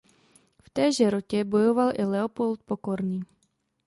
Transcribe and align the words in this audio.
V 0.63 0.69
téže 0.69 1.09
rotě 1.09 1.43
bojoval 1.43 1.91
i 1.95 2.03
Leopold 2.05 2.63
Pokorný. 2.63 3.21